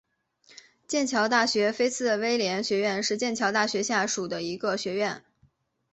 [0.87, 5.23] 剑桥大学菲茨威廉学院是剑桥大学下属的一个学院。